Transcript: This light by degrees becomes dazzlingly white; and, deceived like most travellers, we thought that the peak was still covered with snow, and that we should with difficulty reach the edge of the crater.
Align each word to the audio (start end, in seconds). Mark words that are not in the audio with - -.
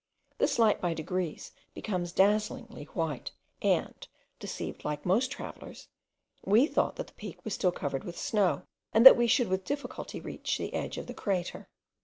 This 0.39 0.57
light 0.57 0.81
by 0.81 0.95
degrees 0.95 1.51
becomes 1.75 2.11
dazzlingly 2.11 2.85
white; 2.85 3.29
and, 3.61 4.07
deceived 4.39 4.83
like 4.83 5.05
most 5.05 5.29
travellers, 5.29 5.89
we 6.43 6.65
thought 6.65 6.95
that 6.95 7.05
the 7.05 7.13
peak 7.13 7.45
was 7.45 7.53
still 7.53 7.71
covered 7.71 8.03
with 8.03 8.17
snow, 8.17 8.63
and 8.93 9.05
that 9.05 9.15
we 9.15 9.27
should 9.27 9.47
with 9.47 9.63
difficulty 9.63 10.19
reach 10.19 10.57
the 10.57 10.73
edge 10.73 10.97
of 10.97 11.05
the 11.05 11.13
crater. 11.13 11.69